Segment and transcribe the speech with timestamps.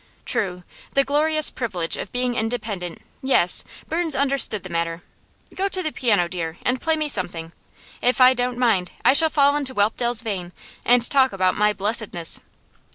[0.25, 0.63] 'True.
[0.95, 5.03] "The glorious privilege of being independent" yes, Burns understood the matter.
[5.53, 7.51] Go to the piano, dear, and play me something.
[8.01, 10.53] If I don't mind, I shall fall into Whelpdale's vein,
[10.83, 12.41] and talk about my "blessedness".